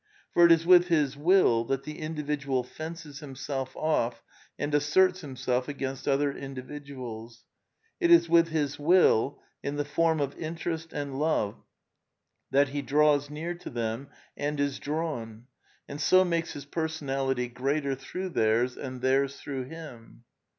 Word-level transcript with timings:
For 0.33 0.43
it 0.47 0.51
is 0.51 0.65
with 0.65 0.87
his 0.87 1.15
will 1.15 1.63
that 1.65 1.83
the 1.83 1.99
individual 1.99 2.63
fences 2.63 3.19
himself 3.19 3.75
off 3.77 4.23
and 4.57 4.73
asserts 4.73 5.21
himself 5.21 5.67
against 5.67 6.07
other 6.07 6.31
indi 6.35 6.63
viduals. 6.63 7.43
It 7.99 8.09
is 8.09 8.27
with 8.27 8.47
his 8.47 8.79
will, 8.79 9.39
in 9.61 9.75
the 9.75 9.85
form 9.85 10.19
of 10.19 10.35
interest 10.39 10.91
and 10.91 11.19
love, 11.19 11.61
that 12.49 12.69
he 12.69 12.81
draws 12.81 13.29
near 13.29 13.53
to 13.53 13.69
them 13.69 14.09
and 14.35 14.59
is 14.59 14.79
drawn, 14.79 15.45
and 15.87 16.01
so 16.01 16.25
makes 16.25 16.53
his 16.53 16.65
personality 16.65 17.47
greater 17.47 17.93
through 17.93 18.29
theirs 18.29 18.75
and 18.77 19.01
theirs 19.03 19.35
through 19.39 19.65
him. 19.65 20.23